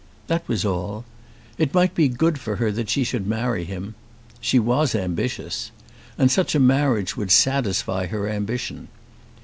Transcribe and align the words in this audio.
That 0.25 0.47
was 0.47 0.65
all. 0.65 1.05
It 1.59 1.75
might 1.75 1.93
be 1.93 2.07
good 2.07 2.39
for 2.39 2.55
her 2.55 2.71
that 2.71 2.89
she 2.89 3.03
should 3.03 3.27
marry 3.27 3.65
him. 3.65 3.93
She 4.39 4.57
was 4.57 4.95
ambitious. 4.95 5.69
And 6.17 6.31
such 6.31 6.55
a 6.55 6.59
marriage 6.59 7.15
would 7.15 7.29
satisfy 7.29 8.07
her 8.07 8.27
ambition. 8.27 8.87